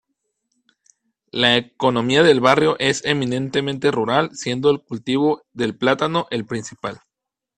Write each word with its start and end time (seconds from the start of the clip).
La 1.29 1.57
economía 1.57 2.23
del 2.23 2.39
barrio 2.39 2.75
es 2.79 3.05
eminentemente 3.05 3.91
rural, 3.91 4.31
siendo 4.33 4.71
el 4.71 4.81
cultivo 4.81 5.43
del 5.53 5.77
plátano 5.77 6.25
el 6.31 6.43
principal. 6.47 7.01